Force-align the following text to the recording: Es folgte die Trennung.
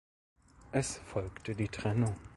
Es 0.71 0.97
folgte 0.97 1.53
die 1.53 1.67
Trennung. 1.69 2.15